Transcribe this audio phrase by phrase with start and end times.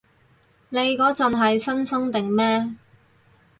[0.69, 2.71] 你嗰陣係新生定咩？